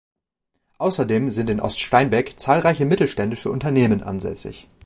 [0.79, 4.67] Außerdem sind in Oststeinbek zahlreiche mittelständische Unternehmen ansässig.